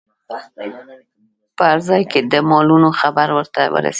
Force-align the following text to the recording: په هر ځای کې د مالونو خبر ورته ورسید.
په 1.57 1.63
هر 1.71 1.79
ځای 1.89 2.01
کې 2.11 2.19
د 2.31 2.33
مالونو 2.49 2.89
خبر 2.99 3.27
ورته 3.37 3.61
ورسید. 3.73 3.89